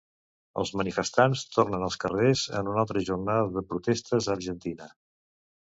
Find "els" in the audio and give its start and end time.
0.61-0.71